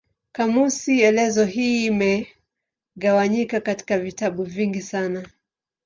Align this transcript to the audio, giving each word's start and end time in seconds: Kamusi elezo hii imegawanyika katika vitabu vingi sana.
Kamusi 0.31 1.01
elezo 1.01 1.45
hii 1.45 1.85
imegawanyika 1.85 3.61
katika 3.61 3.99
vitabu 3.99 4.43
vingi 4.43 4.81
sana. 4.81 5.27